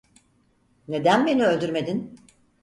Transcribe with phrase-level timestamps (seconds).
[0.87, 2.15] Neden beni öldürmedin?